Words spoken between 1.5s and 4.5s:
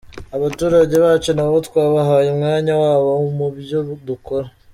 twabahaye umwanya wabo mubyo dukora.